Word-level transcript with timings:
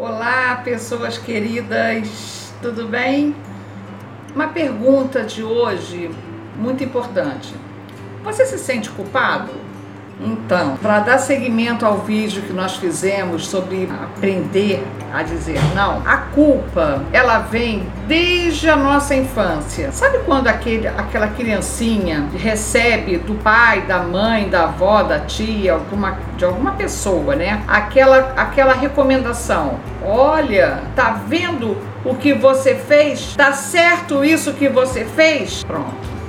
Olá, 0.00 0.56
pessoas 0.64 1.18
queridas, 1.18 2.50
tudo 2.62 2.88
bem? 2.88 3.36
Uma 4.34 4.48
pergunta 4.48 5.22
de 5.22 5.42
hoje 5.42 6.10
muito 6.56 6.82
importante. 6.82 7.54
Você 8.24 8.46
se 8.46 8.58
sente 8.58 8.88
culpado? 8.88 9.52
Então, 10.20 10.76
para 10.76 11.00
dar 11.00 11.18
seguimento 11.18 11.84
ao 11.84 11.98
vídeo 11.98 12.42
que 12.42 12.52
nós 12.52 12.76
fizemos 12.76 13.46
sobre 13.46 13.88
aprender 14.02 14.84
a 15.12 15.22
dizer 15.22 15.58
não, 15.74 16.02
a 16.06 16.16
culpa, 16.16 17.02
ela 17.12 17.38
vem 17.38 17.86
desde 18.06 18.70
a 18.70 18.76
nossa 18.76 19.14
infância. 19.14 19.90
Sabe 19.92 20.18
quando 20.24 20.48
aquele, 20.48 20.86
aquela 20.86 21.28
criancinha 21.28 22.28
recebe 22.34 23.18
do 23.18 23.34
pai, 23.34 23.82
da 23.82 23.98
mãe, 23.98 24.48
da 24.48 24.64
avó, 24.64 25.02
da 25.02 25.20
tia, 25.20 25.74
alguma, 25.74 26.18
de 26.36 26.44
alguma 26.44 26.72
pessoa, 26.72 27.34
né? 27.34 27.62
Aquela, 27.66 28.32
aquela 28.36 28.72
recomendação. 28.72 29.78
Olha, 30.04 30.80
tá 30.96 31.20
vendo 31.26 31.76
o 32.04 32.14
que 32.14 32.32
você 32.32 32.74
fez? 32.74 33.34
Tá 33.36 33.52
certo 33.52 34.24
isso 34.24 34.52
que 34.54 34.68
você 34.68 35.04
fez? 35.04 35.64
Pronto 35.64 36.21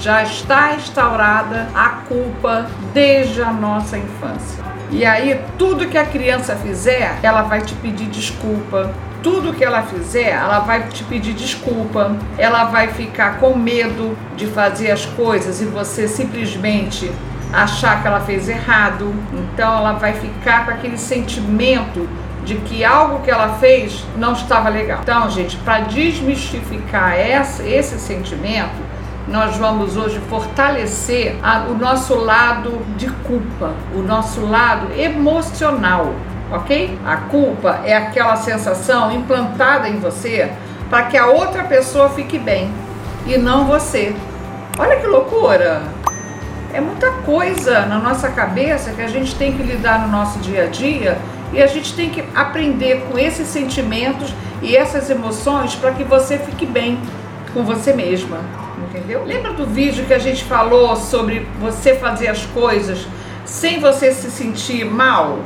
já 0.00 0.22
está 0.22 0.74
instaurada 0.74 1.68
a 1.74 1.90
culpa 2.08 2.66
desde 2.92 3.42
a 3.42 3.52
nossa 3.52 3.98
infância. 3.98 4.64
E 4.90 5.04
aí, 5.04 5.40
tudo 5.56 5.86
que 5.86 5.96
a 5.96 6.04
criança 6.04 6.56
fizer, 6.56 7.18
ela 7.22 7.42
vai 7.42 7.60
te 7.60 7.74
pedir 7.74 8.06
desculpa. 8.06 8.90
Tudo 9.22 9.52
que 9.52 9.62
ela 9.62 9.82
fizer, 9.82 10.30
ela 10.30 10.60
vai 10.60 10.88
te 10.88 11.04
pedir 11.04 11.34
desculpa. 11.34 12.16
Ela 12.38 12.64
vai 12.64 12.88
ficar 12.88 13.38
com 13.38 13.54
medo 13.54 14.16
de 14.36 14.46
fazer 14.46 14.90
as 14.90 15.04
coisas 15.04 15.60
e 15.60 15.66
você 15.66 16.08
simplesmente 16.08 17.12
achar 17.52 18.00
que 18.00 18.08
ela 18.08 18.20
fez 18.20 18.48
errado. 18.48 19.14
Então, 19.32 19.78
ela 19.78 19.92
vai 19.92 20.14
ficar 20.14 20.64
com 20.64 20.72
aquele 20.72 20.96
sentimento 20.98 22.08
de 22.44 22.56
que 22.56 22.82
algo 22.82 23.20
que 23.20 23.30
ela 23.30 23.58
fez 23.58 24.04
não 24.16 24.32
estava 24.32 24.70
legal. 24.70 25.00
Então, 25.02 25.30
gente, 25.30 25.56
para 25.58 25.80
desmistificar 25.80 27.16
esse 27.18 27.98
sentimento, 27.98 28.89
nós 29.30 29.56
vamos 29.56 29.96
hoje 29.96 30.18
fortalecer 30.28 31.36
a, 31.40 31.60
o 31.68 31.74
nosso 31.74 32.16
lado 32.16 32.84
de 32.96 33.08
culpa, 33.08 33.72
o 33.94 34.02
nosso 34.02 34.44
lado 34.44 34.92
emocional, 34.92 36.12
ok? 36.50 36.98
A 37.06 37.16
culpa 37.16 37.80
é 37.84 37.96
aquela 37.96 38.34
sensação 38.34 39.12
implantada 39.12 39.88
em 39.88 40.00
você 40.00 40.50
para 40.90 41.04
que 41.04 41.16
a 41.16 41.28
outra 41.28 41.62
pessoa 41.62 42.08
fique 42.08 42.40
bem 42.40 42.72
e 43.24 43.38
não 43.38 43.66
você. 43.66 44.16
Olha 44.76 44.96
que 44.96 45.06
loucura! 45.06 45.80
É 46.74 46.80
muita 46.80 47.12
coisa 47.24 47.86
na 47.86 47.98
nossa 48.00 48.30
cabeça 48.30 48.90
que 48.90 49.02
a 49.02 49.08
gente 49.08 49.36
tem 49.36 49.56
que 49.56 49.62
lidar 49.62 50.00
no 50.00 50.08
nosso 50.08 50.40
dia 50.40 50.64
a 50.64 50.66
dia 50.66 51.16
e 51.52 51.62
a 51.62 51.68
gente 51.68 51.94
tem 51.94 52.10
que 52.10 52.24
aprender 52.34 53.04
com 53.08 53.16
esses 53.16 53.46
sentimentos 53.46 54.34
e 54.60 54.76
essas 54.76 55.08
emoções 55.08 55.76
para 55.76 55.92
que 55.92 56.02
você 56.02 56.36
fique 56.36 56.66
bem 56.66 57.00
com 57.54 57.64
você 57.64 57.92
mesma 57.92 58.38
entendeu? 58.88 59.24
Lembra 59.24 59.52
do 59.52 59.66
vídeo 59.66 60.04
que 60.06 60.14
a 60.14 60.18
gente 60.18 60.44
falou 60.44 60.96
sobre 60.96 61.46
você 61.60 61.94
fazer 61.94 62.28
as 62.28 62.44
coisas 62.46 63.06
sem 63.44 63.80
você 63.80 64.12
se 64.12 64.30
sentir 64.30 64.84
mal? 64.84 65.38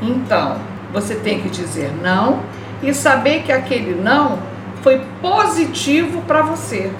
Então, 0.00 0.58
você 0.92 1.14
tem 1.14 1.40
que 1.40 1.48
dizer 1.48 1.92
não 2.02 2.40
e 2.82 2.94
saber 2.94 3.42
que 3.42 3.52
aquele 3.52 3.94
não 3.94 4.38
foi 4.82 5.00
positivo 5.20 6.22
para 6.22 6.42
você. 6.42 6.90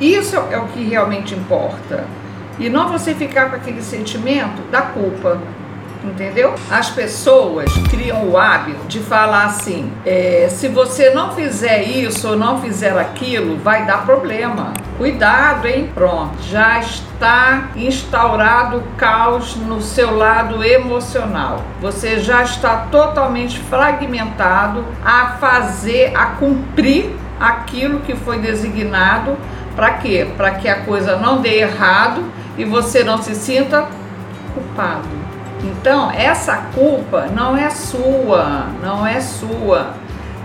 Isso 0.00 0.36
é 0.50 0.58
o 0.58 0.66
que 0.66 0.82
realmente 0.84 1.34
importa. 1.34 2.04
E 2.58 2.68
não 2.68 2.88
você 2.88 3.14
ficar 3.14 3.50
com 3.50 3.56
aquele 3.56 3.82
sentimento 3.82 4.62
da 4.70 4.82
culpa 4.82 5.40
entendeu? 6.08 6.54
As 6.70 6.90
pessoas 6.90 7.72
criam 7.90 8.28
o 8.28 8.36
hábito 8.36 8.86
de 8.88 9.00
falar 9.00 9.44
assim: 9.46 9.92
é, 10.04 10.48
se 10.50 10.68
você 10.68 11.10
não 11.10 11.32
fizer 11.32 11.82
isso 11.82 12.28
ou 12.28 12.36
não 12.36 12.60
fizer 12.60 12.98
aquilo, 12.98 13.56
vai 13.58 13.86
dar 13.86 14.04
problema. 14.04 14.72
Cuidado, 14.96 15.66
hein? 15.66 15.90
Pronto, 15.94 16.42
já 16.42 16.80
está 16.80 17.68
instaurado 17.76 18.78
o 18.78 18.82
caos 18.96 19.54
no 19.56 19.80
seu 19.80 20.16
lado 20.16 20.64
emocional. 20.64 21.62
Você 21.80 22.18
já 22.18 22.42
está 22.42 22.88
totalmente 22.90 23.60
fragmentado 23.60 24.84
a 25.04 25.36
fazer, 25.40 26.16
a 26.16 26.26
cumprir 26.26 27.14
aquilo 27.38 28.00
que 28.00 28.16
foi 28.16 28.38
designado. 28.38 29.36
Para 29.76 29.92
quê? 29.92 30.26
Para 30.36 30.52
que 30.52 30.68
a 30.68 30.80
coisa 30.80 31.16
não 31.16 31.40
dê 31.40 31.60
errado 31.60 32.24
e 32.56 32.64
você 32.64 33.04
não 33.04 33.22
se 33.22 33.36
sinta 33.36 33.86
culpado. 34.52 35.06
Então, 35.64 36.10
essa 36.10 36.56
culpa 36.74 37.26
não 37.34 37.56
é 37.56 37.70
sua, 37.70 38.66
não 38.82 39.06
é 39.06 39.20
sua. 39.20 39.94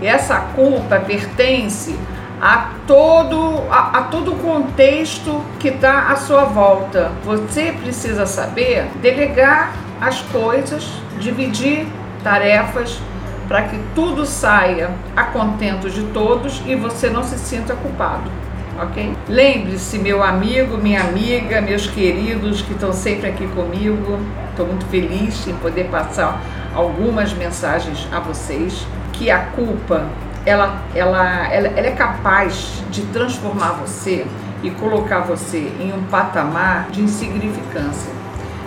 Essa 0.02 0.40
culpa 0.54 0.98
pertence 0.98 1.98
a 2.40 2.70
todo, 2.86 3.62
a, 3.70 3.98
a 3.98 4.02
todo 4.02 4.32
o 4.32 4.38
contexto 4.38 5.40
que 5.58 5.68
está 5.68 6.08
à 6.08 6.16
sua 6.16 6.44
volta. 6.44 7.12
Você 7.24 7.72
precisa 7.72 8.26
saber 8.26 8.86
delegar 9.00 9.72
as 10.00 10.20
coisas, 10.20 10.86
dividir 11.18 11.86
tarefas 12.22 12.98
para 13.46 13.62
que 13.62 13.78
tudo 13.94 14.26
saia 14.26 14.90
a 15.14 15.24
contento 15.24 15.88
de 15.88 16.02
todos 16.06 16.62
e 16.66 16.74
você 16.74 17.08
não 17.08 17.22
se 17.22 17.38
sinta 17.38 17.74
culpado 17.74 18.30
ok? 18.80 19.12
Lembre-se, 19.28 19.98
meu 19.98 20.22
amigo, 20.22 20.76
minha 20.76 21.00
amiga, 21.00 21.60
meus 21.60 21.86
queridos 21.86 22.62
que 22.62 22.72
estão 22.72 22.92
sempre 22.92 23.28
aqui 23.28 23.46
comigo, 23.48 24.18
estou 24.50 24.66
muito 24.66 24.86
feliz 24.86 25.46
em 25.46 25.54
poder 25.54 25.84
passar 25.84 26.40
algumas 26.74 27.32
mensagens 27.32 28.08
a 28.12 28.20
vocês, 28.20 28.86
que 29.12 29.30
a 29.30 29.38
culpa, 29.38 30.06
ela, 30.44 30.82
ela, 30.94 31.52
ela, 31.52 31.68
ela 31.68 31.86
é 31.86 31.92
capaz 31.92 32.82
de 32.90 33.02
transformar 33.06 33.72
você 33.72 34.26
e 34.62 34.70
colocar 34.70 35.20
você 35.20 35.70
em 35.80 35.92
um 35.92 36.02
patamar 36.04 36.88
de 36.90 37.00
insignificância 37.02 38.24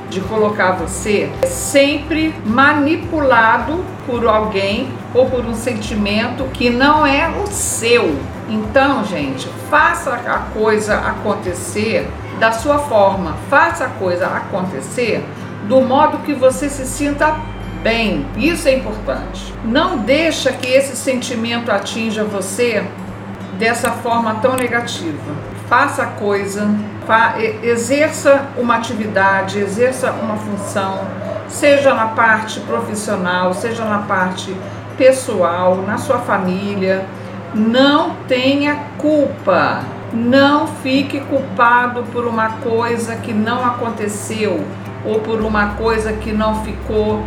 de 0.10 0.22
colocar 0.22 0.72
você 0.72 1.30
sempre 1.46 2.34
manipulado 2.46 3.84
por 4.06 4.26
alguém 4.26 4.90
ou 5.14 5.30
por 5.30 5.46
um 5.46 5.54
sentimento 5.54 6.46
que 6.54 6.70
não 6.70 7.06
é 7.06 7.28
o 7.30 7.48
seu. 7.48 8.16
Então, 8.50 9.04
gente, 9.04 9.48
faça 9.70 10.14
a 10.14 10.40
coisa 10.54 10.96
acontecer 11.00 12.10
da 12.40 12.52
sua 12.52 12.78
forma, 12.80 13.36
faça 13.50 13.86
a 13.86 13.90
coisa 13.90 14.28
acontecer 14.28 15.24
do 15.68 15.82
modo 15.82 16.20
que 16.20 16.34
você 16.34 16.70
se 16.70 16.86
sinta 16.86 17.36
bem. 17.84 18.26
Isso 18.38 18.68
é 18.68 18.76
importante. 18.76 19.54
Não 19.66 19.98
deixa 19.98 20.52
que 20.52 20.68
esse 20.68 20.96
sentimento 20.96 21.72
atinja 21.72 22.24
você 22.24 22.86
dessa 23.58 23.92
forma 23.92 24.36
tão 24.36 24.56
negativa. 24.56 25.36
Faça 25.68 26.04
a 26.04 26.08
coisa, 26.08 26.70
fa 27.06 27.36
exerça 27.64 28.46
uma 28.58 28.76
atividade, 28.76 29.60
exerça 29.60 30.12
uma 30.12 30.38
função, 30.38 31.02
seja 31.50 31.94
na 31.94 32.08
parte 32.08 32.60
profissional, 32.62 33.54
seja 33.54 33.84
na 33.84 34.00
parte 34.00 34.56
pessoal, 34.98 35.78
na 35.78 35.98
sua 35.98 36.20
família. 36.20 37.06
Não 37.54 38.16
tenha 38.28 38.76
culpa. 38.98 39.84
Não 40.14 40.68
fique 40.68 41.20
culpado 41.22 42.04
por 42.12 42.26
uma 42.26 42.50
coisa 42.60 43.16
que 43.18 43.34
não 43.34 43.66
aconteceu 43.66 44.64
ou 45.06 45.20
por 45.20 45.42
uma 45.42 45.76
coisa 45.76 46.14
que 46.14 46.32
não 46.32 46.64
ficou 46.64 47.24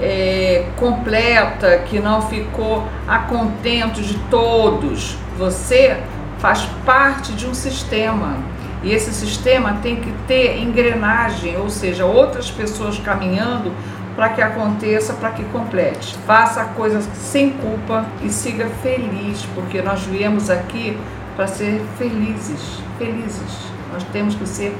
é, 0.00 0.66
completa, 0.76 1.78
que 1.86 1.98
não 1.98 2.22
ficou 2.22 2.84
a 3.06 3.18
contento 3.20 4.00
de 4.00 4.18
todos. 4.30 5.16
Você 5.38 5.98
faz 6.38 6.62
parte 6.84 7.32
de 7.32 7.46
um 7.46 7.54
sistema 7.54 8.36
e 8.82 8.92
esse 8.92 9.12
sistema 9.12 9.78
tem 9.82 9.96
que 9.96 10.12
ter 10.26 10.60
engrenagem, 10.60 11.56
ou 11.56 11.68
seja, 11.68 12.04
outras 12.04 12.50
pessoas 12.50 12.98
caminhando 12.98 13.72
para 14.18 14.30
que 14.30 14.42
aconteça, 14.42 15.12
para 15.12 15.30
que 15.30 15.44
complete. 15.44 16.18
Faça 16.26 16.64
coisas 16.64 17.08
sem 17.14 17.52
culpa 17.52 18.04
e 18.20 18.28
siga 18.28 18.66
feliz, 18.82 19.46
porque 19.54 19.80
nós 19.80 20.02
viemos 20.02 20.50
aqui 20.50 20.98
para 21.36 21.46
ser 21.46 21.80
felizes, 21.96 22.82
felizes. 22.98 23.68
Nós 23.92 24.02
temos 24.12 24.34
que 24.34 24.44
ser 24.44 24.76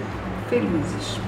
felizes. 0.51 1.21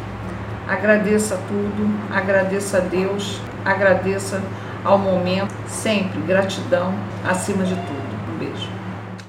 Agradeça 0.68 1.38
tudo, 1.46 1.88
agradeça 2.12 2.78
a 2.78 2.80
Deus, 2.80 3.40
agradeça 3.64 4.42
ao 4.84 4.98
momento, 4.98 5.54
sempre 5.68 6.20
gratidão 6.22 6.92
acima 7.24 7.62
de 7.62 7.76
tudo. 7.76 8.34
Um 8.34 8.38
beijo. 8.38 8.79